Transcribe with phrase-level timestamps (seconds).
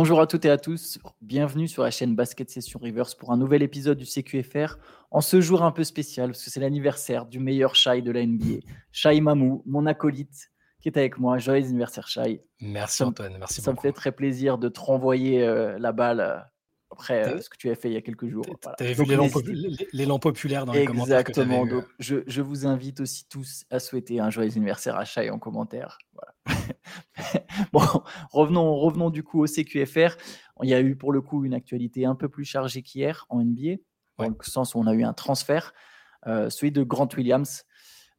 [0.00, 3.36] Bonjour à toutes et à tous, bienvenue sur la chaîne Basket Session Reverse pour un
[3.36, 4.76] nouvel épisode du CQFR
[5.10, 8.24] en ce jour un peu spécial parce que c'est l'anniversaire du meilleur Shai de la
[8.24, 8.60] NBA,
[8.92, 11.38] Shai Mamou, mon acolyte qui est avec moi.
[11.38, 12.44] Joyeux anniversaire Shai.
[12.60, 16.38] Merci Antoine, merci Ça me fait très plaisir de te renvoyer euh, la balle euh,
[16.90, 18.44] après euh, ce que tu as fait il y a quelques jours.
[18.78, 19.04] Tu avais vu
[19.92, 21.20] l'élan populaire dans les commentaires.
[21.20, 21.66] Exactement.
[21.66, 25.38] Donc, je, je, vous invite aussi tous à souhaiter un joyeux anniversaire à Shai en
[25.38, 25.98] commentaire.
[26.12, 26.34] Voilà.
[27.72, 27.82] bon,
[28.30, 30.16] revenons, revenons du coup au CQFR.
[30.62, 33.42] Il y a eu pour le coup une actualité un peu plus chargée qu'hier en
[33.42, 33.76] NBA,
[34.18, 35.72] dans le sens où on a eu un transfert,
[36.26, 37.64] euh, celui de Grant Williams.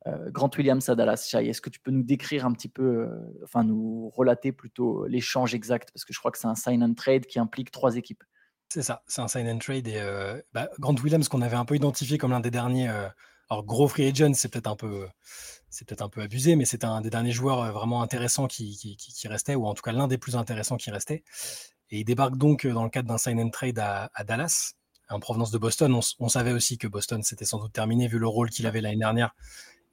[0.07, 1.27] Euh, Grant Williams à Dallas.
[1.29, 5.05] Shai, est-ce que tu peux nous décrire un petit peu, euh, enfin nous relater plutôt
[5.07, 5.91] l'échange exact?
[5.93, 8.23] Parce que je crois que c'est un sign and trade qui implique trois équipes.
[8.69, 9.87] C'est ça, c'est un sign and trade.
[9.87, 10.01] Et
[10.53, 12.89] bah, Grant Williams, qu'on avait un peu identifié comme l'un des derniers,
[13.49, 15.07] alors gros free agent, c'est peut-être un peu,
[15.85, 19.27] peut-être un peu abusé, mais c'est un des derniers joueurs euh, vraiment intéressants qui, qui,
[19.27, 21.23] restait, ou en tout cas l'un des plus intéressants qui restait.
[21.89, 24.73] Et il débarque donc euh, dans le cadre d'un sign and trade à, Dallas,
[25.09, 25.99] en provenance de Boston.
[26.19, 28.97] On, savait aussi que Boston s'était sans doute terminé vu le rôle qu'il avait l'année
[28.97, 29.33] dernière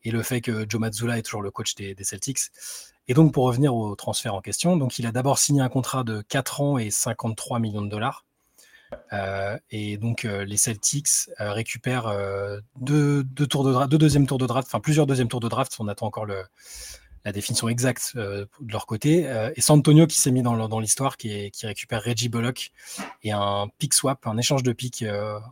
[0.02, 2.40] et le fait que Joe Mazzulla est toujours le coach des, des, Celtics.
[3.08, 6.04] Et donc pour revenir au transfert en question, donc il a d'abord signé un contrat
[6.04, 8.25] de 4 ans et 53 millions de dollars
[9.12, 12.12] euh, et donc euh, les Celtics euh, récupèrent
[12.80, 15.74] deux, tours de draft, deux deuxièmes tours de draft, enfin plusieurs deuxièmes tours de draft.
[15.78, 19.28] On attend encore la définition exacte de leur côté.
[19.54, 22.70] et San Antonio qui s'est mis dans, l'histoire, qui, récupère Reggie Bullock
[23.22, 25.04] et un pick swap, un échange de pick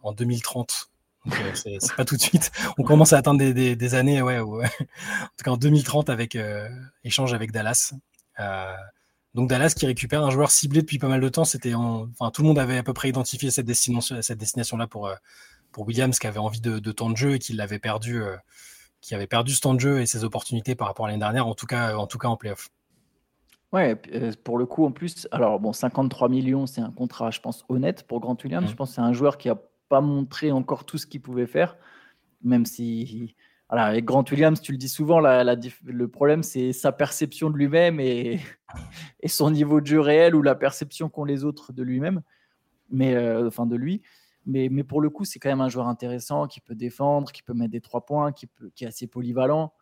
[0.03, 0.91] en 2030.
[1.27, 2.53] Donc c'est, pas tout de suite.
[2.78, 6.39] On commence à atteindre des, années, ouais, en tout cas en 2030 avec
[7.03, 7.95] échange avec Dallas.
[9.34, 11.44] Donc Dallas qui récupère un joueur ciblé depuis pas mal de temps.
[11.44, 15.08] C'était, enfin tout le monde avait à peu près identifié cette destination, cette destination-là pour
[15.08, 15.14] euh,
[15.72, 18.36] pour Williams qui avait envie de, temps de jeu et qui l'avait perdu, euh,
[19.00, 21.48] qui avait perdu ce temps de jeu et ses opportunités par rapport à l'année dernière,
[21.48, 22.70] en tout cas en tout cas en playoff.
[23.72, 27.41] Ouais, euh, pour le coup en plus, alors bon, 53 millions, c'est un contrat, je
[27.41, 28.66] pense honnête pour Grant Williams.
[28.66, 28.70] Mmh.
[28.70, 31.48] Je pense que c'est un joueur qui a pas montré encore tout ce qu'il pouvait
[31.48, 31.76] faire,
[32.44, 33.34] même si
[33.82, 38.40] avec Grant Williams, tu le dis souvent, le problème, c'est sa perception de lui-même et,
[39.26, 42.22] son niveau de jeu réel ou la perception qu'ont les autres de lui-même,
[42.90, 44.02] mais euh, enfin de lui.
[44.46, 47.54] Mais, pour le coup, c'est quand même un joueur intéressant qui peut défendre, qui peut
[47.54, 48.46] mettre des trois points, qui,
[48.80, 49.72] est assez polyvalent.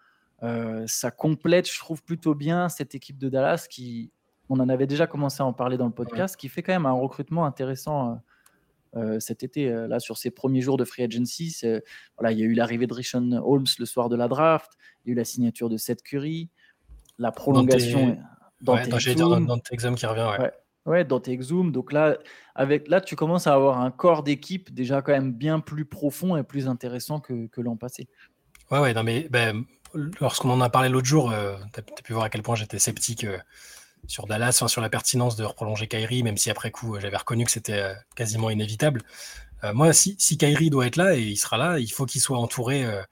[0.44, 4.12] Euh, ça complète, je trouve, plutôt bien cette équipe de Dallas qui,
[4.48, 6.86] on en avait déjà commencé à en parler dans le podcast, qui fait quand même
[6.86, 8.22] un recrutement intéressant.
[8.96, 11.60] Euh, euh, cet été, euh, là, sur ses premiers jours de free agency.
[12.18, 14.72] Voilà, il y a eu l'arrivée de Rishon Holmes le soir de la draft,
[15.04, 16.50] il y a eu la signature de Seth Curry,
[17.18, 18.18] la prolongation
[18.60, 20.28] dans tes Exum qui revient.
[20.38, 20.52] Ouais.
[20.86, 21.04] ouais.
[21.04, 21.72] dans tes Exum.
[21.72, 22.18] Donc là,
[22.54, 26.36] avec, là, tu commences à avoir un corps d'équipe déjà quand même bien plus profond
[26.36, 28.08] et plus intéressant que, que l'an passé.
[28.70, 29.64] Ouais, ouais, non, mais ben,
[30.20, 32.78] lorsqu'on en a parlé l'autre jour, euh, tu as, pu voir à quel point j'étais
[32.78, 33.26] sceptique
[34.06, 37.50] sur Dallas, sur la pertinence de reprolonger Kyrie, même si après coup j'avais reconnu que
[37.50, 39.02] c'était euh, quasiment inévitable.
[39.64, 42.20] Euh, moi, si, si Kyrie doit être là et il sera là, il faut qu'il
[42.20, 42.84] soit entouré.
[42.84, 43.02] Euh,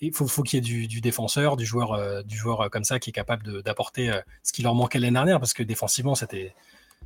[0.00, 3.10] il faut, faut qu'il y ait du, défenseur, du joueur, du joueur comme ça qui
[3.10, 4.10] est capable d'apporter
[4.42, 6.52] ce qui leur manquait l'année dernière, parce que défensivement c'était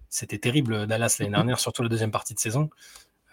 [0.08, 2.70] c'était terrible Dallas l'année dernière, surtout la deuxième partie de saison.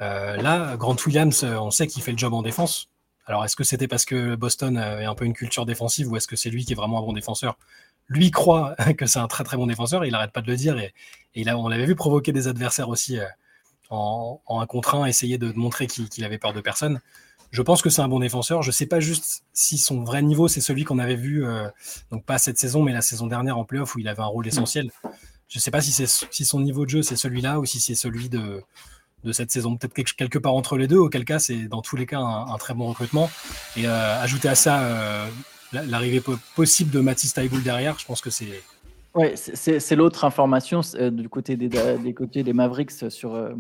[0.01, 2.89] là, Grant Williams, on sait qu'il fait le job en défense.
[3.25, 6.27] Alors, est-ce que c'était parce que Boston avait un peu une culture défensive ou est-ce
[6.27, 7.57] que c'est lui qui est vraiment un bon défenseur?
[8.07, 10.77] Lui croit que c'est un très très bon défenseur, il n'arrête pas de le dire,
[10.77, 10.93] et,
[11.35, 13.25] il a, on l'avait vu provoquer des adversaires aussi euh,
[13.89, 16.99] en, un contre un, essayer de montrer qu'il avait peur de personne.
[17.51, 18.63] Je pense que c'est un bon défenseur.
[18.63, 21.69] Je ne sais pas juste si son vrai niveau, c'est celui qu'on avait vu, euh,
[22.11, 24.47] donc pas cette saison, mais la saison dernière en playoff où il avait un rôle
[24.47, 24.91] essentiel.
[25.49, 27.93] Je ne sais pas si, si son niveau de jeu, c'est celui-là ou si c'est
[27.93, 28.63] celui de,
[29.23, 29.77] de cette saison.
[29.77, 32.73] Peut-être quelque, part entre les deux, auquel cas, c'est dans tous les cas un, très
[32.73, 33.29] bon recrutement.
[33.77, 34.81] Et euh, ajouter à ça
[35.73, 36.21] l'arrivée
[36.55, 38.47] possible de Mathis Taïboul derrière, je pense que c'est.
[39.15, 43.53] Ouais, c'est l'autre information euh, du côté des, côtés des Mavericks sur, euh,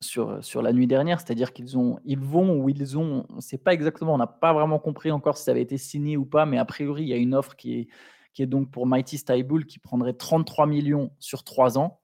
[0.00, 1.74] sur, la nuit dernière, c'est-à-dire qu'ils
[2.04, 5.44] ils vont ou ils ont, on pas exactement, on n'a pas vraiment compris encore si
[5.44, 7.80] ça avait été signé ou pas, mais a priori, il y a une offre qui
[7.80, 7.88] est,
[8.32, 11.98] qui est donc pour Mighty Staiboul qui prendrait 33 millions sur 3 ans.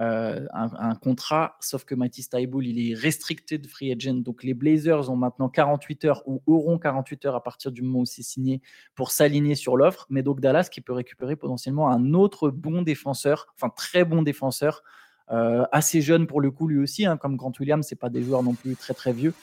[0.00, 4.14] Euh, un, contrat, sauf que Matisse Taiboul, il est restricted free agent.
[4.14, 8.00] Donc les Blazers ont maintenant 48 heures ou auront 48 heures à partir du moment
[8.00, 8.62] où c'est signé
[8.94, 10.06] pour s'aligner sur l'offre.
[10.08, 14.82] Mais donc Dallas qui peut récupérer potentiellement un autre bon défenseur, enfin très bon défenseur,
[15.30, 18.22] euh, assez jeune pour le coup lui aussi, hein, comme Grant Williams, c'est pas des
[18.22, 19.34] joueurs non plus très très vieux.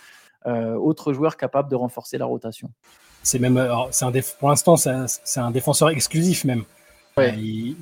[0.48, 2.72] Euh, autre joueur capable de renforcer la rotation.
[3.22, 3.62] C'est même,
[4.40, 6.64] pour l'instant, c'est un défenseur exclusif même.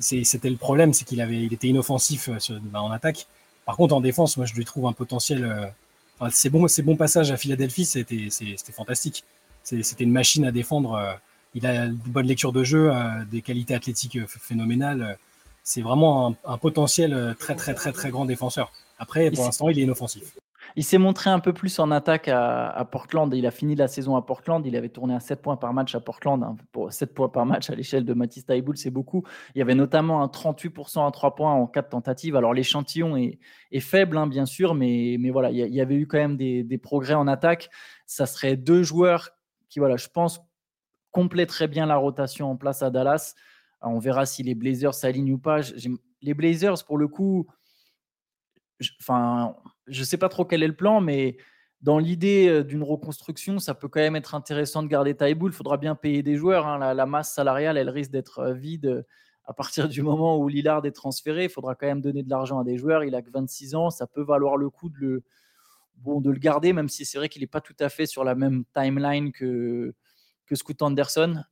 [0.00, 3.26] C'était le problème, c'est qu'il avait, il était inoffensif euh, bah, en attaque.
[3.64, 5.44] Par contre, en défense, moi, je lui trouve un potentiel.
[5.44, 8.28] Euh, c'est bon, c'est bon passage à Philadelphie, c'était
[8.72, 9.24] fantastique.
[9.62, 10.94] C'était une machine à défendre.
[10.94, 11.12] Euh,
[11.54, 12.92] il a une bonne lecture de jeu,
[13.30, 15.16] des qualités athlétiques phénoménales.
[15.64, 18.70] c'est vraiment un, potentiel très, très, très, très grand défenseur.
[18.98, 20.34] Après, pour l'instant, il est inoffensif.
[20.78, 23.34] Il s'est montré un peu plus en attaque à, Portland.
[23.34, 24.64] Il a fini la saison à Portland.
[24.64, 26.40] Il avait tourné à 7 points par match à Portland.
[26.40, 26.54] Hein.
[26.70, 29.24] Pour 7 points par match à l'échelle de Matisse Taïboul, c'est beaucoup.
[29.56, 32.36] Il y avait notamment un 38% à 3 points en 4 tentatives.
[32.36, 33.40] Alors l'échantillon est,
[33.80, 37.14] faible, hein, bien sûr, mais, mais voilà, il y, avait eu quand même des, progrès
[37.14, 37.70] en attaque.
[38.06, 39.30] Ça serait deux joueurs
[39.68, 40.40] qui, voilà, je pense,
[41.10, 43.34] compléteraient bien la rotation en place à Dallas.
[43.82, 45.58] on verra si les Blazers s'alignent ou pas.
[46.22, 47.48] Les Blazers, pour le coup,
[49.00, 49.56] enfin,
[49.88, 51.36] je ne sais pas trop quel est le plan, mais
[51.80, 55.52] dans l'idée d'une reconstruction, ça peut quand même être intéressant de garder Taïboul.
[55.52, 56.66] Il faudra bien payer des joueurs.
[56.66, 56.94] Hein.
[56.94, 59.04] La, masse salariale, elle risque d'être vide
[59.44, 61.44] à partir du moment où Lillard est transféré.
[61.44, 63.04] Il faudra quand même donner de l'argent à des joueurs.
[63.04, 63.90] Il a que 26 ans.
[63.90, 65.22] Ça peut valoir le coup de le,
[65.96, 68.24] bon, de le garder, même si c'est vrai qu'il n'est pas tout à fait sur
[68.24, 69.94] la même timeline que,
[70.46, 71.42] que Scoot Anderson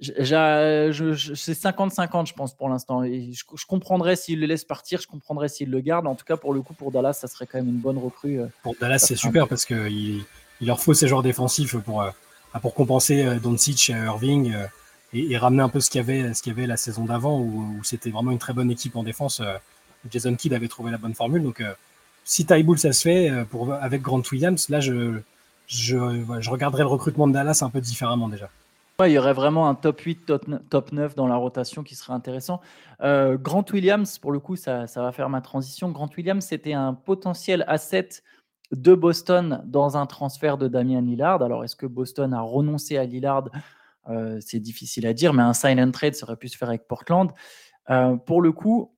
[0.00, 3.04] c'est 50-50, je pense, pour l'instant.
[3.04, 6.06] Je, je, comprendrais s'il le laisse partir, je comprendrais s'il le garde.
[6.06, 8.40] En tout cas, pour le coup, pour Dallas, ça serait quand même une bonne recrue.
[8.40, 10.24] Euh, pour Dallas, c'est super parce qu'il
[10.60, 12.10] il leur faut ces joueurs défensifs pour, euh,
[12.62, 14.54] pour compenser euh, Doncic et Irving
[15.12, 17.40] et, ramener un peu ce qu'il y avait, ce qu'il y avait la saison d'avant
[17.40, 19.42] où, c'était vraiment une très bonne équipe en défense.
[20.10, 21.42] Jason Kidd avait trouvé la bonne formule.
[21.42, 21.62] Donc,
[22.24, 25.18] si Tybull, ça se fait pour, avec Grant Williams, là, je,
[25.66, 25.96] je,
[26.38, 28.48] je regarderai le recrutement de Dallas un peu différemment déjà
[29.08, 30.32] il y aurait vraiment un top 8,
[30.68, 32.60] top 9 dans la rotation qui serait intéressant.
[33.02, 35.90] Euh, Grant Williams, pour le coup, ça, va faire ma transition.
[35.90, 38.08] Grant Williams, c'était un potentiel asset
[38.72, 41.42] de Boston dans un transfert de Damien Lillard.
[41.42, 43.48] Alors, est-ce que Boston a renoncé à Lillard?
[44.08, 46.86] Euh, C'est difficile à dire, mais un sign and trade serait pu se faire avec
[46.86, 47.30] Portland.
[47.90, 48.94] Euh, pour le coup,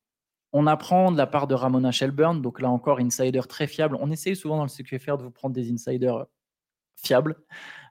[0.53, 3.97] on apprend de la part de Ramona Shelburne, donc là encore, insider très fiable.
[4.01, 6.27] On essaye souvent dans le CQFR de vous prendre des insiders
[7.03, 7.37] fiables.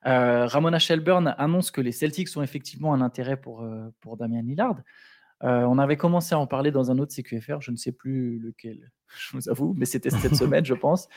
[0.08, 4.42] Euh, Ramona Shelburne annonce que les Celtics ont effectivement un intérêt pour, euh, pour Damien
[4.42, 4.78] Lillard.
[5.44, 8.40] Euh, on avait commencé à en parler dans un autre CQFR, je ne sais plus
[8.40, 11.08] lequel, je vous avoue, mais c'était cette semaine, je pense.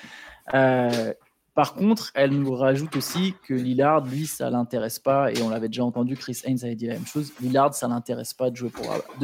[1.54, 5.68] Par contre, elle nous rajoute aussi que Lillard, lui, ça l'intéresse pas, et on l'avait
[5.68, 7.32] déjà entendu, Chris Haynes avait dit la même chose.
[7.40, 8.56] Lillard, ça l'intéresse pas de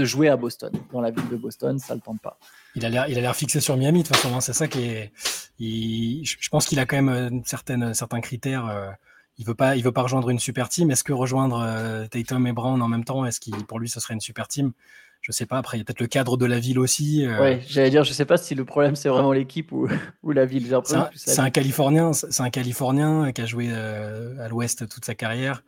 [0.05, 0.73] jouer, à Boston.
[0.93, 2.39] Dans la ville de Boston, ça le tente pas.
[2.77, 4.35] Il a l'air, fixé sur Miami de toute façon.
[4.35, 5.13] Hein, c'est ça qui est.
[5.59, 8.97] je pense qu'il a quand même certaines, certains critères
[9.41, 10.91] il veut veut pas rejoindre une super team.
[10.91, 13.99] Est-ce que rejoindre euh, Tatum et Brown en même temps, est-ce qu'il, pour lui, ce
[13.99, 14.73] serait une super team?
[15.21, 15.59] Je sais pas.
[15.59, 17.27] Après, il y a peut-être le cadre de la ville aussi.
[17.27, 17.43] Euh.
[17.43, 19.87] Oui, j'allais dire, je sais pas si le problème c'est vraiment l'équipe ou,
[20.23, 20.67] ou la ville.
[21.15, 25.63] C'est un, Californien, c'est un Californien qui a joué euh, à l'Ouest toute sa carrière.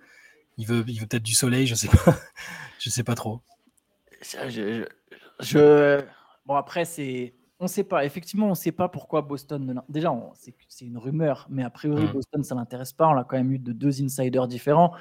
[0.59, 2.17] Il veut, il veut peut-être du soleil, je sais pas,
[2.79, 3.41] je sais pas trop.
[5.41, 6.05] je...
[6.47, 8.05] bon après c'est on ne sait pas.
[8.05, 10.13] Effectivement, on ne sait pas pourquoi Boston Déjà,
[10.69, 12.13] c'est une rumeur, mais a priori, mm.
[12.13, 13.07] Boston, ça ne l'intéresse pas.
[13.07, 14.93] On a quand même eu de deux insiders différents.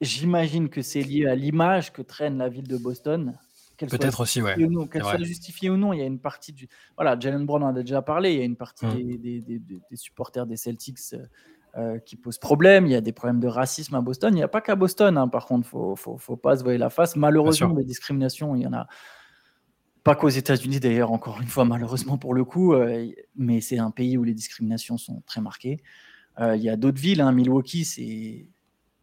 [0.00, 3.38] J'imagine que c'est lié à l'image que traîne la ville de Boston.
[3.78, 4.54] Peut-être aussi, ouais.
[4.90, 6.68] Qu'elle soit justifiée ou non, il y a une partie du.
[6.96, 8.32] Voilà, Jalen Brown en a déjà parlé.
[8.32, 9.18] Il y a une partie mm.
[9.18, 11.18] des, supporters des Celtics euh,
[11.76, 12.86] euh, qui posent problème.
[12.86, 14.32] Il y a des problèmes de racisme à Boston.
[14.32, 16.62] Il n'y a pas qu'à Boston, hein, par contre, il ne faut, faut, pas se
[16.62, 17.16] voiler la face.
[17.16, 18.86] Malheureusement, des discriminations, il y en a
[20.06, 23.90] pas qu'aux États-Unis d'ailleurs, encore une fois, malheureusement pour le coup, euh, mais c'est un
[23.90, 25.82] pays où les discriminations sont très marquées.
[26.38, 28.46] Euh, il y a d'autres villes, hein, Milwaukee, c'est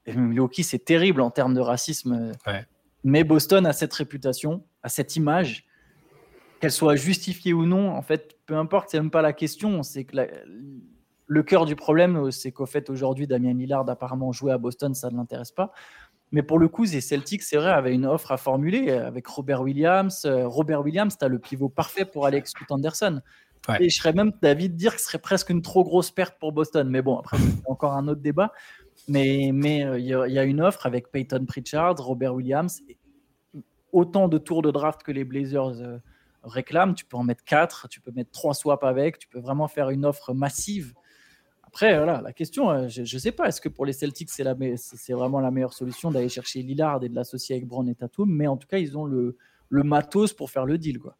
[0.08, 2.32] Milwaukee, c'est terrible en termes de racisme.
[3.04, 5.66] Mais Boston a cette réputation, a cette image,
[6.60, 9.84] qu'elle soit justifiée ou non, en fait, peu importe, c'est même pas la question.
[9.84, 10.16] C'est que
[11.26, 15.10] le cœur du problème, c'est qu'au fait aujourd'hui, Damien Lillard apparemment joué à Boston, ça
[15.10, 15.72] ne l'intéresse pas.
[16.32, 19.62] Mais pour le coup, les Celtics, c'est vrai, avaient une offre à formuler avec Robert
[19.62, 20.24] Williams.
[20.26, 23.22] Euh, Robert Williams, tu as le pivot parfait pour Alex Scott Anderson.
[23.80, 26.38] Et je serais même d'avis de dire que ce serait presque une trop grosse perte
[26.40, 26.90] pour Boston.
[26.90, 28.52] Mais bon, après, c'est encore un autre débat.
[29.08, 32.82] Mais mais euh, il y, a une offre avec Peyton Pritchard, Robert Williams,
[33.92, 35.98] autant de tours de draft que les Blazers euh,
[36.44, 36.96] réclament.
[36.96, 39.90] Tu peux en mettre quatre, tu peux mettre trois swaps avec, tu peux vraiment faire
[39.90, 40.94] une offre massive
[41.74, 44.44] après, voilà, la question, euh, je ne sais pas, est-ce que pour les Celtics, c'est,
[44.44, 47.96] la c'est vraiment la meilleure solution d'aller chercher Lillard et de l'associer avec Brown et
[47.96, 49.38] Tatum, mais en tout cas, ils ont le,
[49.70, 51.00] le matos pour faire le deal.
[51.00, 51.18] Quoi.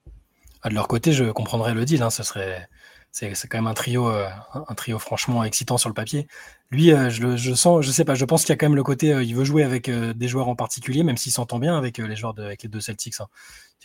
[0.62, 2.04] Ah, de leur côté, je comprendrais le deal.
[2.04, 2.70] Hein, ce serait,
[3.14, 6.28] c'est, quand même un trio, euh, un trio franchement excitant sur le papier.
[6.72, 8.76] Lui, euh, je, je, sens, je sais pas, je pense qu'il y a quand même
[8.76, 12.00] le côté, il veut jouer avec des joueurs en particulier, même s'il s'entend bien avec
[12.00, 13.22] les joueurs de, avec les deux Celtics.
[13.22, 13.28] Hein.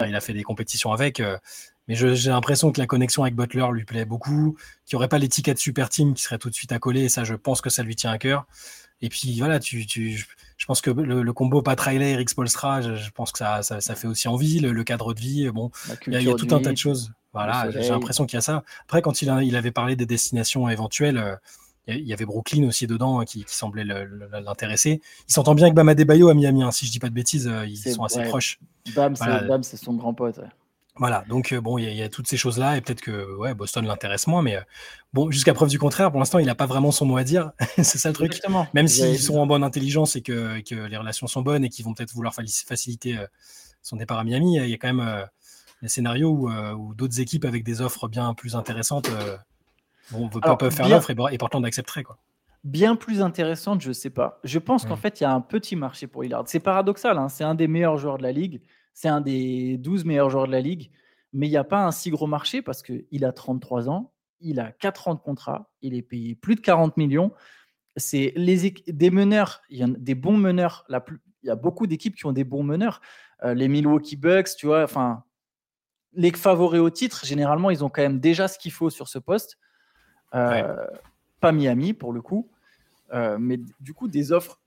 [0.06, 1.22] Il a fait des compétitions avec.
[1.88, 5.18] Mais j'ai l'impression que la connexion avec Butler lui plaît beaucoup, qu'il n'y aurait pas
[5.18, 7.04] l'étiquette super team qui serait tout de suite coller.
[7.04, 8.46] Et ça, je pense que ça lui tient à cœur.
[9.00, 13.10] Et puis voilà, tu, tu, je pense que le, combo Pat Riley, Eric Spolstra, je,
[13.10, 15.48] pense que ça, ça, fait aussi envie, le, cadre de vie.
[15.50, 15.70] Bon,
[16.06, 17.12] il y, a, tout un tas de choses.
[17.44, 18.62] Voilà, j'ai l'impression qu'il y a ça.
[18.82, 21.36] Après, quand il, il avait parlé des destinations éventuelles, euh,
[21.86, 25.00] il y avait Brooklyn aussi dedans qui, semblait l'intéresser.
[25.28, 26.70] Il s'entend bien avec Bam Adebayo à Miami, hein.
[26.70, 28.58] si je dis pas de bêtises, ils sont assez proches.
[28.94, 29.14] Bam,
[29.62, 30.40] c'est son grand pote.
[30.96, 34.26] Voilà, donc bon, il y, a toutes ces choses-là, et peut-être que ouais, Boston l'intéresse
[34.26, 34.58] moins, mais
[35.12, 37.52] bon, jusqu'à preuve du contraire, pour l'instant, il n'a pas vraiment son mot à dire.
[37.76, 38.38] c'est ça le truc.
[38.74, 41.84] Même s'ils sont en bonne intelligence et que, que les relations sont bonnes et qu'ils
[41.84, 43.16] vont peut-être vouloir faciliter
[43.80, 45.26] son départ à Miami, il y a quand même
[45.82, 49.10] des scénarios où, d'autres équipes avec des offres bien plus intéressantes
[50.10, 52.02] bon, pas peuvent faire l'offre et, et Portland accepterait.
[52.02, 52.18] Quoi.
[52.64, 54.40] Bien plus intéressante, je sais pas.
[54.44, 56.44] Je pense qu'en fait, il y a un petit marché pour Hillard.
[56.46, 58.60] C'est paradoxal, hein, c'est un des meilleurs joueurs de la ligue
[58.98, 60.90] c'est un des 12 meilleurs joueurs de la ligue,
[61.32, 64.58] mais il n'y a pas un si gros marché parce qu'il a 33 ans, il
[64.58, 67.32] a 4 ans de contrat, il est payé plus de 40 millions.
[67.96, 70.84] C'est les des meneurs, il y a des bons meneurs.
[70.88, 73.00] La plus, il y a beaucoup d'équipes qui ont des bons meneurs.
[73.44, 75.22] Euh, les Milwaukee Bucks, tu vois, enfin,
[76.14, 79.18] les favoris au titre, généralement, ils ont quand même déjà ce qu'il faut sur ce
[79.18, 79.58] poste.
[80.34, 80.86] Euh,
[81.40, 82.50] pas Miami pour le coup,
[83.14, 84.60] euh, mais du coup, des offres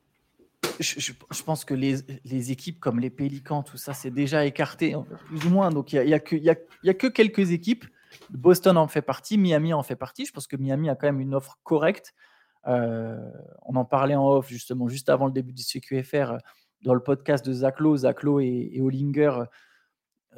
[0.79, 4.95] je, pense que les, équipes comme les Pélicans, tout ça, c'est déjà écarté,
[5.27, 5.69] plus ou moins.
[5.69, 7.85] Donc, il n'y a, que, quelques équipes.
[8.29, 10.25] Boston en fait partie, Miami en fait partie.
[10.25, 12.13] Je pense que Miami a quand même une offre correcte.
[12.67, 13.17] Euh,
[13.63, 16.33] on en parlait en off, justement, juste avant le début du CQFR,
[16.83, 17.97] dans le podcast de Zach Lowe.
[17.97, 19.43] Zach Lowe et, et Hollinger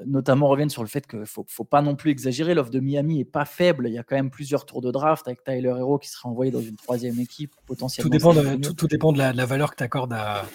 [0.06, 2.54] notamment reviennent sur le fait qu'il ne faut, faut, pas non plus exagérer.
[2.54, 3.88] L'offre de Miami est pas faible.
[3.88, 6.52] Il y a quand même plusieurs tours de draft avec Tyler Hero qui sera envoyé
[6.52, 8.10] dans une troisième équipe potentiellement.
[8.10, 10.46] Tout dépend de, tout, dépend de, la, valeur que tu accordes à,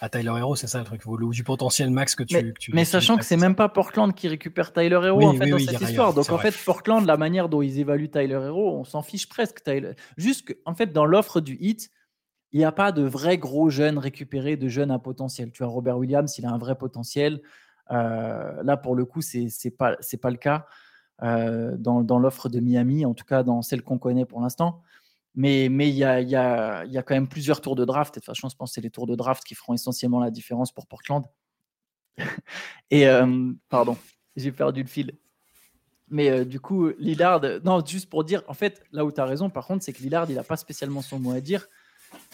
[0.00, 2.36] à, Tyler Hero, c'est ça le truc, ou du potentiel max que tu.
[2.36, 5.58] Mais, mais sachant que c'est même pas Portland qui récupère Tyler Hero en fait, dans
[5.58, 6.14] cette histoire.
[6.14, 9.64] Donc en fait, Portland, la manière dont ils évaluent Tyler Hero, on s'en fiche presque.
[9.64, 9.92] Tyler.
[10.16, 11.90] Juste en fait, dans l'offre du hit,
[12.52, 15.50] il n'y a pas de vrais gros jeunes récupérés, de jeunes à potentiel.
[15.50, 17.42] Tu as Robert Williams, il a un vrai potentiel.
[17.90, 20.66] Euh, là, pour le coup, c'est n'est pas, pas le cas
[21.22, 24.82] euh, dans, dans l'offre de Miami, en tout cas dans celle qu'on connaît pour l'instant.
[25.34, 28.14] Mais il y, a, y, a, y, a, quand même plusieurs tours de draft.
[28.14, 30.30] De toute façon, je pense que c'est les tours de draft qui feront essentiellement la
[30.30, 31.26] différence pour Portland.
[32.90, 33.98] et euh, pardon,
[34.34, 35.12] j'ai perdu le fil.
[36.08, 39.50] Mais du coup, Lillard, non, juste pour dire, en fait, là où tu as raison,
[39.50, 41.68] par contre, c'est que Lillard, il n'a pas spécialement son mot à dire.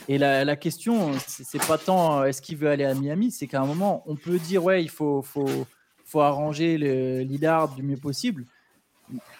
[0.08, 3.46] Et la, la question, c'est pas tant euh, est-ce qu'il veut aller à Miami, c'est
[3.46, 5.66] qu'à un moment, on peut dire ouais, il faut, faut,
[6.04, 8.46] faut arranger le Lillard du mieux possible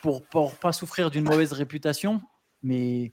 [0.03, 2.21] pour ne pas souffrir d'une mauvaise réputation.
[2.63, 3.13] Mais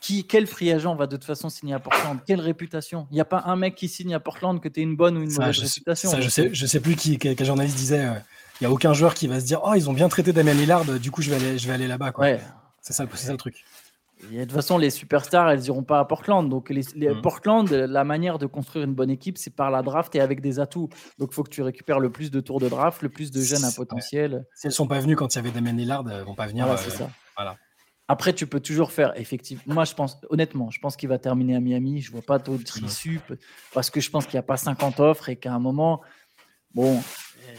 [0.00, 2.18] qui, quel free agent va de toute façon signer à Portland?
[2.26, 3.06] Quelle réputation?
[3.10, 5.16] Il n'y a pas un mec qui signe à Portland que tu aies une bonne
[5.16, 6.10] ou une mauvaise réputation.
[6.10, 8.04] Ça, je sais, je sais plus qui, quel, journaliste disait.
[8.04, 8.14] Euh,
[8.60, 10.54] il n'y a aucun joueur qui va se dire oh ils ont bien traité Damien
[10.54, 12.12] Lillard, du coup je vais aller, je vais aller là-bas.
[12.16, 12.40] Ouais.
[12.80, 13.64] C'est ça, ça le truc
[14.22, 16.48] de toute façon, les superstars, elles n'iront pas à Portland.
[16.48, 17.20] Donc, les, mm.
[17.22, 20.58] Portland, la manière de construire une bonne équipe, c'est par la draft et avec des
[20.58, 20.88] atouts.
[21.18, 23.40] Donc, il faut que tu récupères le plus de tours de draft, le plus de
[23.40, 24.46] jeunes à potentiel.
[24.54, 26.34] Si elles ne sont pas venues quand il y avait Damien Lillard, elles ne vont
[26.34, 26.66] pas venir.
[26.66, 27.10] Voilà, euh, ça.
[28.08, 29.62] Après, tu peux toujours faire, effectivement.
[29.66, 32.00] Moi, je pense, honnêtement, je pense qu'il va terminer à Miami.
[32.00, 32.86] Je ne vois pas d'autres mm.
[32.86, 33.20] issues
[33.74, 36.02] parce que je pense qu'il n'y a pas 50 offres et qu'à un moment,
[36.72, 37.00] bon,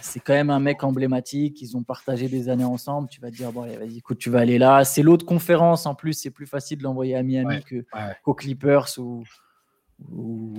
[0.02, 1.62] c'est quand même un mec emblématique.
[1.62, 3.10] Ils ont partagé des années ensemble.
[3.10, 4.84] Tu vas te dire, bon, vas-y, écoute, tu vas aller là.
[4.84, 5.86] C'est l'autre conférence.
[5.86, 7.64] En plus, c'est plus facile de l'envoyer à Miami
[8.24, 9.24] qu'aux Clippers ou,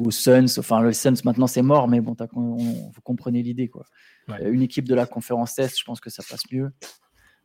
[0.04, 0.58] aux Suns.
[0.58, 3.68] Enfin, le Suns, maintenant, c'est mort, mais bon, vous comprenez l'idée.
[3.68, 3.84] quoi.
[4.40, 6.70] Une équipe de la conférence Est, je pense que ça passe mieux.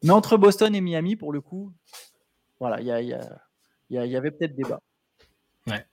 [0.04, 1.72] Mais entre Boston et Miami, pour le coup,
[2.60, 4.82] voilà, il y, y, avait peut-être débat.
[5.68, 5.86] Ouais.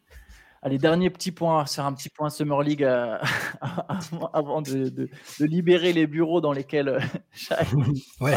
[0.63, 3.17] Allez, dernier petit point, faire un petit point Summer League euh,
[4.35, 7.01] avant de, libérer les bureaux dans lesquels euh,
[8.21, 8.37] ouais,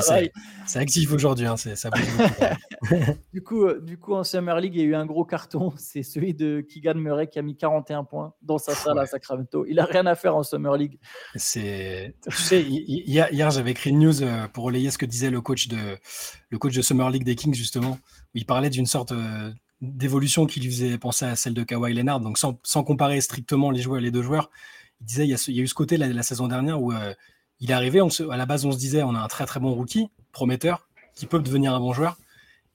[0.66, 1.90] c'est actif aujourd'hui, hein, ça
[3.34, 5.74] du, coup, euh, du coup, en Summer League, il y a eu un gros carton.
[5.76, 9.66] C'est celui de Keegan Murray qui a mis 41 points dans sa salle à Sacramento.
[9.68, 11.00] Il n'a rien à faire en Summer League.
[11.36, 15.42] C'est, tu sais, hier, hier j'avais écrit une news pour relayer ce que disait le
[15.42, 15.98] coach de,
[16.50, 19.12] le coach de Summer League des Kings, justement, où il parlait d'une sorte
[19.82, 22.20] d'évolution qui lui faisait penser à celle de Kawhi Leonard.
[22.20, 24.50] Donc, sans, comparer strictement les joueurs, les deux joueurs,
[25.02, 26.92] il disait il y a, il y a eu ce côté la, saison dernière où
[26.94, 27.14] euh,
[27.60, 28.02] il est arrivé.
[28.02, 30.88] On à la base, on se disait on a un très très bon rookie, prometteur,
[31.16, 32.18] qui peut devenir un bon joueur.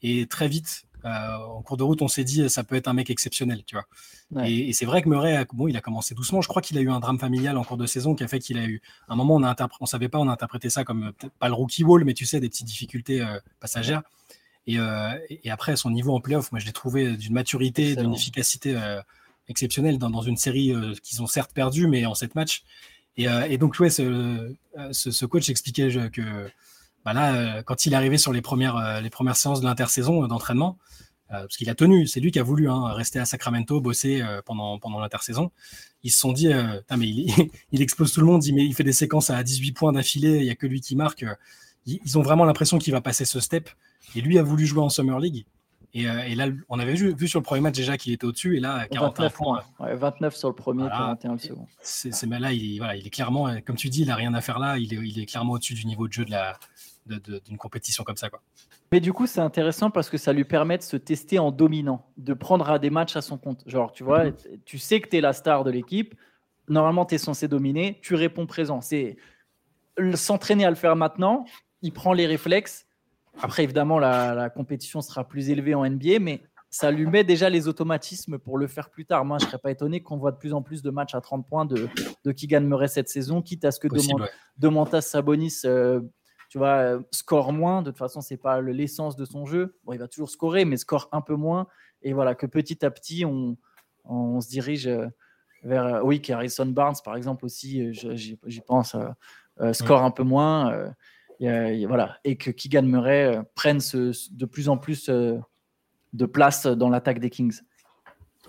[0.03, 2.93] Et très vite, euh, en cours de route, on s'est dit ça peut être un
[2.93, 4.45] mec exceptionnel, tu vois.
[4.45, 6.41] Et, c'est vrai que Murray, bon, il a commencé doucement.
[6.43, 8.39] Je crois qu'il a eu un drame familial en cours de saison qui a fait
[8.39, 11.13] qu'il a eu un moment, on a on savait pas, on a interprété ça comme
[11.39, 14.03] pas le rookie wall, mais tu sais des petites difficultés euh, passagères.
[14.77, 18.77] Euh, et, après, son niveau en playoff, moi, je l'ai trouvé d'une maturité, d'une efficacité
[18.77, 19.01] euh,
[19.49, 22.65] exceptionnelle dans, une série euh, qu'ils ont certes perdu, mais en sept matchs.
[23.17, 26.49] Et, donc, ouais, ce, coach expliquait que
[27.05, 30.79] bah là, quand il est arrivé sur les premières, les premières séances de l'intersaison d'entraînement,
[31.29, 34.79] parce qu'il a tenu, c'est lui qui a voulu hein, rester à Sacramento, bosser pendant,
[34.79, 35.51] pendant l'intersaison.
[36.05, 38.93] Ils se sont dit, mais il, il, explose tout le monde, il, il fait des
[38.93, 41.25] séquences à 18 points d'affilée, il n'y a que lui qui marque.
[42.05, 43.69] Ils, ont vraiment l'impression qu'il va passer ce step.
[44.15, 45.47] Et lui a voulu jouer en Summer League.
[45.95, 46.05] Et,
[46.35, 48.87] là, on avait vu, vu, sur le premier match déjà qu'il était au-dessus, et là,
[48.91, 49.63] 41 points.
[49.81, 51.67] 29 sur le premier, 41 le second.
[51.81, 54.59] C'est, là, il, voilà, il est clairement, comme tu dis, il n'a rien à faire
[54.59, 56.59] là, il est, il est clairement au-dessus du niveau de jeu de la,
[57.07, 58.29] d'une compétition comme ça.
[58.29, 58.41] Quoi.
[58.93, 62.07] Mais du coup, c'est intéressant parce que ça lui permet de se tester en dominant,
[62.17, 63.63] de prendre à des matchs à son compte.
[63.67, 64.27] Genre, tu vois,
[64.65, 66.15] tu sais que tu es la star de l'équipe,
[66.69, 68.81] normalement, tu es censé dominer, tu réponds présent.
[68.81, 69.17] C'est
[70.15, 71.45] s'entraîner à le faire maintenant,
[71.83, 72.87] il prend les réflexes.
[73.41, 77.69] Après, évidemment, la, compétition sera plus élevée en NBA, mais ça lui met déjà les
[77.69, 79.25] automatismes pour le faire plus tard.
[79.25, 81.21] Moi, je ne serais pas étonné qu'on voit de plus en plus de matchs à
[81.21, 81.89] 30 points de,
[82.25, 83.89] de Kigan Murray cette saison, quitte à ce que
[84.59, 86.01] Domantas Sabonis euh,
[86.51, 87.83] tu vois, euh, score moins.
[87.83, 89.77] De toute façon, c'est pas l'essence de son jeu.
[89.85, 91.69] Bon, il va toujours scorer, mais score un peu moins.
[92.03, 93.57] Et voilà, que petit à petit, on,
[94.05, 95.07] on se dirige euh,
[95.63, 96.05] vers.
[96.05, 98.97] Oui, Harrison Barnes, par exemple, aussi, j'y pense,
[99.73, 100.93] score un peu moins.
[101.41, 102.19] Et, voilà.
[102.25, 107.31] et que Keegan Murray prenne ce, de plus en plus de place dans l'attaque des
[107.31, 107.61] Kings.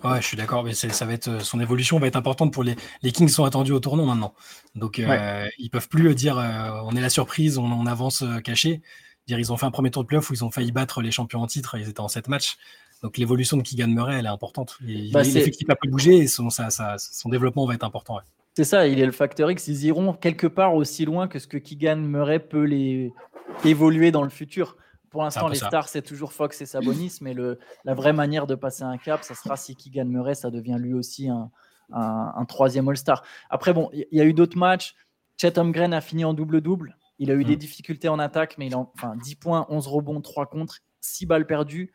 [0.02, 2.64] Ouais, je suis d'accord, mais ça va être euh, son évolution va être importante pour
[2.64, 4.34] les, les Kings sont attendus au tournant maintenant.
[4.74, 8.80] Donc euh, ils peuvent plus dire euh, on est la surprise, on, avance euh, caché.
[9.26, 11.10] Dire ils ont fait un premier tour de playoff où ils ont failli battre les
[11.10, 12.56] champions en titre, ils étaient en 7 matchs.
[13.02, 14.78] Donc l'évolution de Keegan Murray, elle est importante.
[14.86, 18.20] Et bah, il n'a pas bouger et son, son développement va être important.
[18.56, 19.68] C'est ça, il est le facteur X.
[19.68, 23.12] Ils iront quelque part aussi loin que ce que Keegan Murray peut les
[23.64, 24.76] évoluer dans le futur.
[25.10, 28.54] Pour l'instant, les stars, c'est toujours Fox et Sabonis, mais le, la vraie manière de
[28.54, 31.50] passer un cap, ça sera si Keegan Murray, ça devient lui aussi un,
[31.92, 33.24] un, troisième All-Star.
[33.48, 34.94] Après, bon, il y, a eu d'autres matchs.
[35.36, 36.96] Chatham Green a fini en double-double.
[37.18, 37.58] Il a eu des mm.
[37.58, 41.46] difficultés en attaque, mais il a enfin, 10 points, 11 rebonds, 3 contre, 6 balles
[41.46, 41.92] perdues.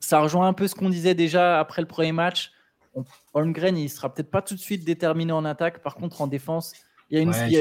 [0.00, 2.52] Ça rejoint un peu ce qu'on disait déjà après le premier match.
[3.32, 5.82] Holmgren, il sera peut-être pas tout de suite déterminé en attaque.
[5.82, 6.72] Par contre, en défense,
[7.10, 7.52] il y a une, il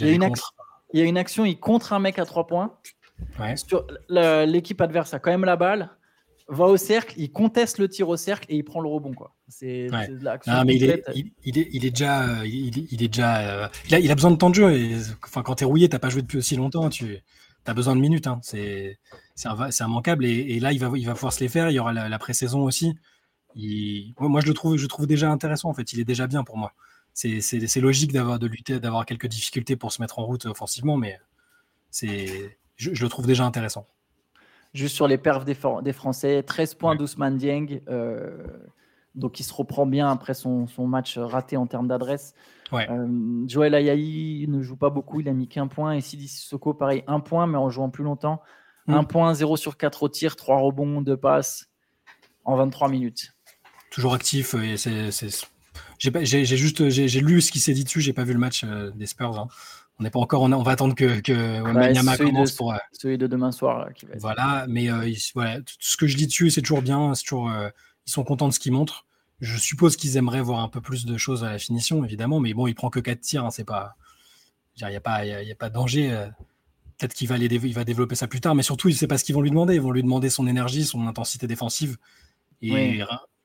[0.00, 0.46] y a, une, action,
[0.92, 2.78] il y a une action, il contre un mec à 3 points.
[4.08, 5.90] L'équipe adverse a quand même la balle,
[6.48, 9.14] va au cercle, il conteste le tir au cercle et il prend le rebond.
[9.14, 9.34] Quoi.
[9.48, 11.04] C'est, mais il est,
[11.44, 14.36] il, est, il est, déjà, il, est déjà, euh, il, a, il a besoin de
[14.36, 14.72] temps de jeu.
[14.72, 17.22] Et, enfin, quand t'es rouillé, t'as pas joué depuis aussi longtemps, tu
[17.66, 18.26] as besoin de minutes.
[18.26, 18.40] Hein.
[18.42, 18.98] C'est,
[19.34, 20.24] c'est un, manquable.
[20.24, 21.70] Et, là, il va, il va pouvoir se les faire.
[21.70, 22.94] Il y aura la, pré-saison aussi.
[23.54, 25.68] Moi, je le trouve, je trouve déjà intéressant.
[25.68, 26.72] En fait, il est déjà bien pour moi.
[27.14, 31.20] C'est, logique d'avoir de lutter, d'avoir quelques difficultés pour se mettre en route offensivement, mais
[31.90, 33.86] c'est je, le trouve déjà intéressant.
[34.72, 38.46] Juste sur les perfs des, Français, 13 points d'Ousmane Dieng, euh,
[39.14, 42.34] donc il se reprend bien après son, match raté en termes d'adresse.
[42.72, 45.92] Euh, Joël Ayayi ne joue pas beaucoup, il a mis qu'un point.
[45.92, 48.40] Et Sidi Sissoko, pareil, un point, mais en jouant plus longtemps.
[48.86, 48.94] Hmm.
[48.94, 51.68] Un point, 0 sur 4 au tir, 3 rebonds, 2 passes
[52.44, 53.31] en 23 minutes.
[53.92, 54.54] Toujours actif.
[54.54, 54.76] Et
[55.98, 58.90] J'ai juste j'ai lu ce qui s'est dit dessus, j'ai pas vu le match euh,
[58.90, 59.38] des Spurs.
[59.38, 59.48] Hein.
[59.98, 62.72] On n'est pas encore, on, va attendre que, que commence pour.
[62.72, 63.88] Euh, celui de demain soir.
[64.18, 67.12] voilà, mais euh, voilà, tout ce que je dis dessus, c'est toujours bien.
[67.12, 67.68] Toujours, euh,
[68.06, 69.06] ils sont contents de ce qu'ils montrent.
[69.40, 72.54] Je suppose qu'ils aimeraient voir un peu plus de choses à la finition, évidemment, mais
[72.54, 73.96] bon, il prend que 4 tirs, hein, c'est pas.
[74.76, 76.08] Il n'y a, pas, y a, pas de danger.
[76.98, 79.18] Peut-être qu'il va, il va développer ça plus tard, mais surtout, il ne sait pas
[79.18, 79.74] ce qu'ils vont lui demander.
[79.74, 81.98] Ils vont lui demander son énergie, son intensité défensive.
[82.62, 83.02] Et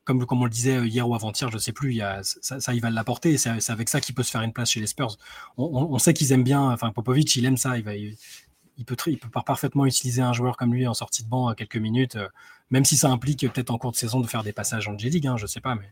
[0.08, 2.80] comme, comme on le disait hier ou avant-hier, je ne sais plus, il ça, il
[2.80, 5.18] va l'apporter et c'est avec ça qu'il peut se faire une place chez les Spurs.
[5.58, 8.16] On, sait qu'ils aiment bien, enfin Popovic, il aime ça, il, va, il,
[8.86, 11.76] peut, il peut parfaitement utiliser un joueur comme lui en sortie de banc à quelques
[11.76, 12.30] minutes, euh,
[12.72, 15.28] même si ça implique peut-être en cours de saison de faire des passages en J-League,
[15.28, 15.76] hein, je ne sais pas.
[15.76, 15.92] Mais...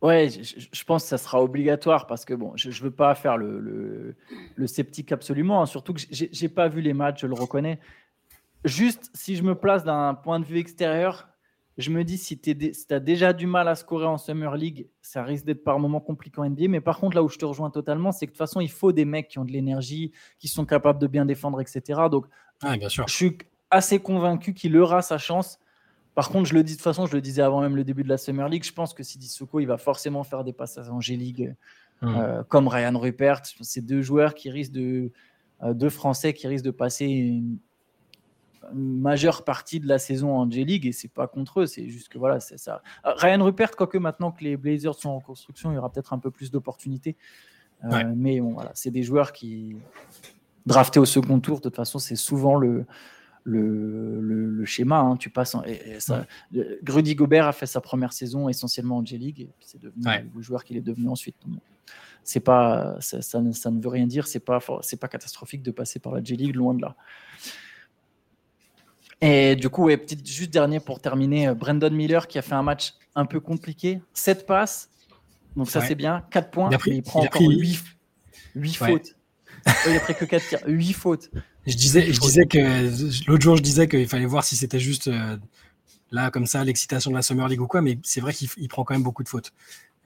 [0.00, 3.36] Ouais, je, pense que ça sera obligatoire parce que bon, je ne veux pas faire
[3.36, 4.16] le,
[4.64, 7.78] sceptique absolument, hein, surtout que j'ai pas vu les matchs, je le reconnais.
[8.64, 11.28] Juste si je me place d'un point de vue extérieur,
[11.78, 12.54] je me dis, si tu
[12.90, 16.38] as déjà du mal à scorer en Summer League, ça risque d'être par moments compliqué
[16.40, 16.68] en NBA.
[16.68, 18.70] Mais par contre, là où je te rejoins totalement, c'est que de toute façon, il
[18.70, 22.02] faut des mecs qui ont de l'énergie, qui sont capables de bien défendre, etc.
[22.10, 22.26] Donc,
[22.62, 23.06] bien sûr.
[23.08, 23.38] je suis
[23.70, 25.58] assez convaincu qu'il aura sa chance.
[26.14, 28.02] Par contre, je le dis de toute façon, je le disais avant même le début
[28.02, 30.90] de la Summer League, je pense que Sidi Soko, il va forcément faire des passages
[30.90, 31.54] en G-League,
[32.02, 32.14] hmm.
[32.14, 33.40] euh, comme Ryan Rupert.
[33.62, 35.10] C'est deux joueurs qui risquent de.
[35.62, 37.56] Euh, deux Français qui risquent de passer une,
[38.74, 42.18] majeure partie de la saison en J-League et c'est pas contre eux, c'est juste que
[42.18, 42.82] voilà, c'est ça.
[43.06, 46.12] Euh, Ryan Rupert, quoique maintenant que les Blazers sont en construction, il y aura peut-être
[46.12, 47.16] un peu plus d'opportunités.
[47.84, 49.76] Euh, mais bon, voilà, c'est des joueurs qui
[50.66, 52.86] draftés au second tour, de toute façon, c'est souvent le,
[53.44, 55.00] le, le, schéma.
[55.00, 55.16] Hein.
[55.16, 56.26] Tu passes et, ça,
[56.82, 60.64] Grudy Gobert a fait sa première saison essentiellement en J-League et c'est devenu le joueur
[60.64, 61.36] qu'il est devenu ensuite.
[62.22, 65.98] c'est pas, ça, ça, ne veut rien dire, c'est pas, c'est pas catastrophique de passer
[65.98, 66.96] par la J-League, loin de là.
[69.22, 72.64] Et du coup, petite, juste dernier pour terminer, euh, Brandon Miller qui a fait un
[72.64, 74.00] match un peu compliqué.
[74.14, 74.90] 7 passes,
[75.56, 76.24] donc ça c'est bien.
[76.32, 77.78] 4 points, il, mais il prend encore 8,
[78.56, 79.14] 8 fautes.
[79.86, 81.30] il a pris que 4 tirs, 8 fautes.
[81.66, 85.06] Je disais, je disais que l'autre jour, je disais qu'il fallait voir si c'était juste
[85.06, 85.36] euh,
[86.10, 88.82] là, comme ça, l'excitation de la Summer League ou quoi, mais c'est vrai qu'il prend
[88.82, 89.52] quand même beaucoup de fautes.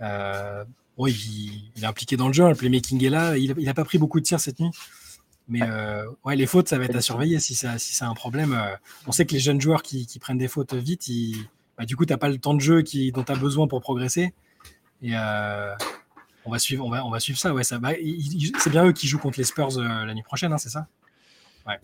[0.03, 0.63] Euh,
[0.99, 3.39] il, est impliqué dans le jeu, le playmaking est là.
[3.39, 4.71] Il n'a pas pris beaucoup de tirs cette nuit.
[5.49, 8.15] Mais euh, ouais, les fautes, ça va être à surveiller si ça, si c'est un
[8.15, 8.53] problème.
[8.53, 8.75] Euh,
[9.07, 11.09] on sait que les jeunes joueurs qui, prennent des fautes vite,
[11.79, 13.69] bah, du coup, tu n'as pas le temps de jeu qui, dont tu as besoin
[13.69, 14.35] pour progresser.
[15.03, 17.55] Et on, va suivre, on, va, on va suivre ça.
[17.55, 17.79] Ouais, ça
[18.59, 20.89] c'est bien eux qui jouent contre les Spurs l'année prochaine, hein, c'est ça?
[21.67, 21.79] Ouais.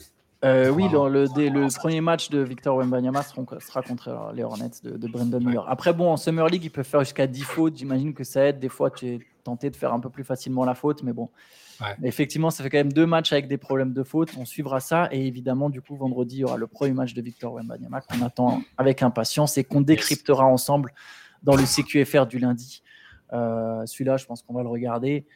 [0.44, 4.96] Euh, oui, dans le, le, premier match de Victor Wembanyama sera contre les Hornets de,
[4.96, 5.64] de Brandon Miller.
[5.68, 7.76] Après, bon, en Summer League, il peut faire jusqu'à 10 fautes.
[7.76, 8.58] J'imagine que ça aide.
[8.58, 11.30] Des fois, tu es tenté de faire un peu plus facilement la faute, mais bon.
[12.04, 14.30] Effectivement, ça fait quand même deux matchs avec des problèmes de faute.
[14.38, 15.08] On suivra ça.
[15.10, 18.22] Et évidemment, du coup, vendredi, il y aura le premier match de Victor Wembanyama qu'on
[18.22, 20.94] attend avec impatience et qu'on décryptera ensemble
[21.42, 22.82] dans le CQFR du lundi.
[23.32, 25.26] Euh, celui-là, je pense qu'on va le regarder.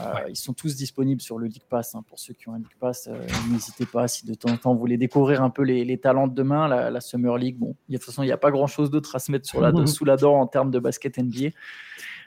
[0.00, 1.94] Euh, ils sont tous disponibles sur le League Pass.
[1.94, 3.18] Hein, pour ceux qui ont un League Pass, euh,
[3.50, 6.34] n'hésitez pas si de temps en temps vous voulez découvrir un peu les, talents de
[6.34, 6.66] demain.
[6.68, 9.30] La, Summer League, bon, de toute façon, il n'y a pas grand-chose d'autre à se
[9.30, 11.50] mettre sur la, sous la dent en termes de basket NBA.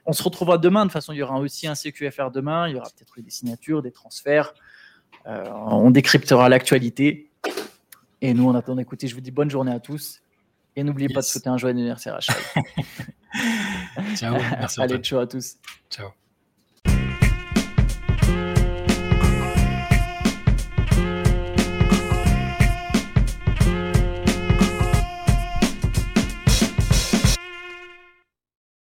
[0.07, 0.81] On se retrouvera demain.
[0.81, 2.67] De toute façon, il y aura aussi un CQFR demain.
[2.67, 4.53] Il y aura peut-être des signatures, des transferts.
[5.25, 7.29] on décryptera l'actualité.
[8.21, 9.07] Et nous, on attend d'écouter.
[9.07, 10.21] Je vous dis bonne journée à tous.
[10.75, 12.41] Et n'oubliez pas de souhaiter un joyeux anniversaire à Charles.
[14.15, 14.35] ciao.
[14.35, 15.57] Merci Allez, ciao à tous.
[15.89, 16.09] Ciao.